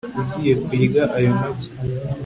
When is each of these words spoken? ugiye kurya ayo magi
ugiye 0.21 0.53
kurya 0.63 1.03
ayo 1.17 1.31
magi 1.39 1.69